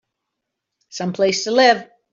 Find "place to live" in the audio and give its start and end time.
1.13-1.87